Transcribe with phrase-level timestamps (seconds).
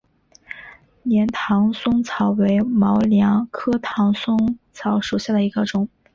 [1.03, 5.87] 粘唐松草为毛茛科唐松草属下的一个种。